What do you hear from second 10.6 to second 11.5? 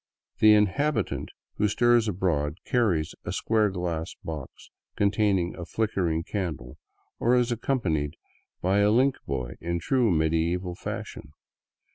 fashion.